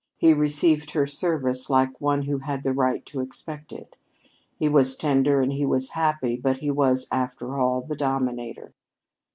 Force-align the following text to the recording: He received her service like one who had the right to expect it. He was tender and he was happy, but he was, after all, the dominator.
He 0.17 0.33
received 0.33 0.89
her 0.93 1.05
service 1.05 1.69
like 1.69 2.01
one 2.01 2.23
who 2.23 2.39
had 2.39 2.63
the 2.63 2.73
right 2.73 3.05
to 3.05 3.21
expect 3.21 3.71
it. 3.71 3.95
He 4.57 4.67
was 4.67 4.95
tender 4.95 5.41
and 5.43 5.53
he 5.53 5.63
was 5.63 5.91
happy, 5.91 6.37
but 6.37 6.57
he 6.57 6.71
was, 6.71 7.07
after 7.11 7.59
all, 7.59 7.81
the 7.83 7.95
dominator. 7.95 8.73